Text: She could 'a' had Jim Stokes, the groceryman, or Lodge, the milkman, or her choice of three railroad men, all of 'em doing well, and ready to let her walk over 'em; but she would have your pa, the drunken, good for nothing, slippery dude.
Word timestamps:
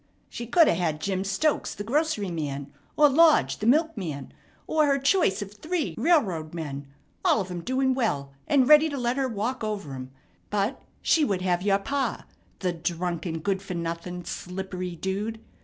She 0.29 0.47
could 0.47 0.67
'a' 0.67 0.73
had 0.73 0.99
Jim 0.99 1.23
Stokes, 1.23 1.75
the 1.75 1.83
groceryman, 1.83 2.73
or 2.97 3.07
Lodge, 3.07 3.59
the 3.59 3.67
milkman, 3.67 4.33
or 4.65 4.87
her 4.87 4.97
choice 4.97 5.43
of 5.43 5.53
three 5.53 5.93
railroad 5.95 6.55
men, 6.55 6.87
all 7.23 7.39
of 7.39 7.51
'em 7.51 7.61
doing 7.61 7.93
well, 7.93 8.33
and 8.47 8.67
ready 8.67 8.89
to 8.89 8.97
let 8.97 9.17
her 9.17 9.27
walk 9.27 9.63
over 9.63 9.93
'em; 9.93 10.09
but 10.49 10.81
she 11.03 11.23
would 11.23 11.43
have 11.43 11.61
your 11.61 11.77
pa, 11.77 12.25
the 12.61 12.73
drunken, 12.73 13.41
good 13.41 13.61
for 13.61 13.75
nothing, 13.75 14.25
slippery 14.25 14.95
dude. 14.95 15.39